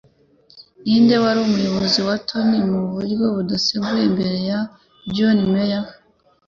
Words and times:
Ninde 0.83 1.15
wari 1.23 1.39
Umuyobozi 1.47 1.99
wa 2.07 2.15
Tory 2.27 2.57
mu 2.71 2.81
buryo 2.93 3.25
butaziguye 3.35 4.03
imbere 4.09 4.37
ya 4.49 4.59
John 5.13 5.39
Major 5.53 5.87